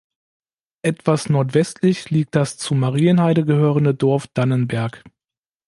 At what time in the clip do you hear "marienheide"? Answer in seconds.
2.73-3.45